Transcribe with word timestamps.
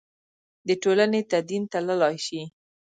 د 0.67 0.69
ټولنې 0.83 1.21
تدین 1.31 1.63
تللای 1.73 2.15
شي. 2.25 2.41